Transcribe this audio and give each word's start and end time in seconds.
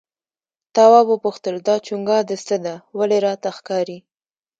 تواب 0.75 1.05
وپوښتل 1.09 1.55
دا 1.67 1.75
چونگا 1.85 2.19
د 2.29 2.31
څه 2.47 2.55
ده 2.65 2.75
ولې 2.97 3.17
راته 3.25 3.49
ښکاري؟ 3.57 3.97